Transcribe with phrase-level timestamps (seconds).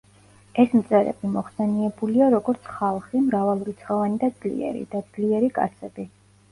[0.61, 6.11] ეს მწერები მოხსენიებულია როგორც „ხალხი, მრავალრიცხოვანი და ძლიერი“ და „ძლიერი კაცები“.